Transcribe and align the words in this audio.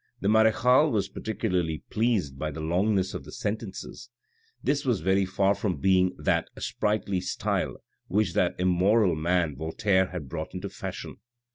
The 0.19 0.27
marechale 0.29 0.89
was 0.89 1.09
particularly 1.09 1.83
pleased 1.91 2.39
by 2.39 2.49
the 2.49 2.59
longness 2.59 3.13
of 3.13 3.23
the 3.23 3.31
sentences; 3.31 4.09
this 4.63 4.83
was 4.83 5.01
very 5.01 5.25
far 5.27 5.53
from 5.53 5.77
being 5.77 6.15
that 6.17 6.49
sprightly 6.57 7.21
style 7.21 7.75
which 8.07 8.33
that 8.33 8.55
immoral 8.59 9.13
man 9.15 9.55
Voltaire 9.55 10.07
had 10.07 10.27
brought 10.27 10.55
into 10.55 10.69
fashion. 10.69 11.17